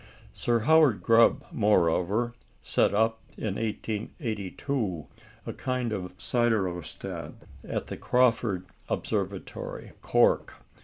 Sir 0.33 0.61
Howard 0.61 1.03
Grubb, 1.03 1.45
moreover, 1.51 2.33
set 2.63 2.91
up, 2.91 3.19
in 3.37 3.53
1882, 3.53 5.05
a 5.45 5.53
kind 5.53 5.93
of 5.93 6.17
siderostat 6.17 7.33
at 7.63 7.85
the 7.85 7.97
Crawford 7.97 8.65
Observatory, 8.89 9.91
Cork. 10.01 10.55